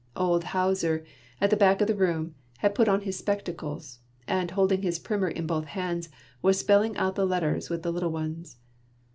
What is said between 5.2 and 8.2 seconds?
in both hands, was spelling out the letters with the little